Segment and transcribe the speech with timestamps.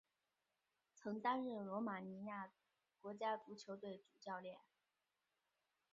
[0.95, 2.49] 曾担任罗马尼亚
[3.01, 4.57] 国家足球队主教练。